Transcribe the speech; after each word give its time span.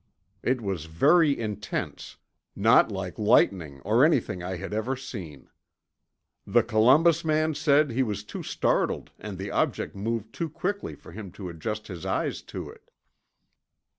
It 0.41 0.61
was 0.61 0.85
very 0.85 1.39
intense, 1.39 2.17
not 2.55 2.91
like 2.91 3.19
lightning 3.19 3.81
or 3.81 4.03
anything 4.03 4.41
I 4.41 4.55
had 4.55 4.73
ever 4.73 4.95
seen.' 4.95 5.51
"The 6.47 6.63
Columbus 6.63 7.23
man 7.23 7.53
said 7.53 7.91
he 7.91 8.01
was 8.01 8.23
too 8.23 8.41
startled 8.41 9.11
and 9.19 9.37
the 9.37 9.51
object 9.51 9.95
moved 9.95 10.33
too 10.33 10.49
quickly 10.49 10.95
for 10.95 11.11
him 11.11 11.31
to 11.33 11.49
adjust 11.49 11.85
his 11.87 12.03
eyes 12.03 12.41
to 12.49 12.67
it." 12.71 12.89